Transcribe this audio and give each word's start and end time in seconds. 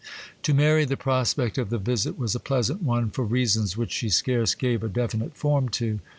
To 0.41 0.55
Mary 0.55 0.83
the 0.85 0.97
prospect 0.97 1.59
of 1.59 1.69
the 1.69 1.77
visit 1.77 2.17
was 2.17 2.33
a 2.33 2.39
pleasant 2.39 2.81
one, 2.81 3.11
for 3.11 3.23
reasons 3.23 3.77
which 3.77 3.91
she 3.91 4.09
scarce 4.09 4.55
gave 4.55 4.81
a 4.81 4.89
definite 4.89 5.35
form 5.37 5.69
to. 5.77 5.99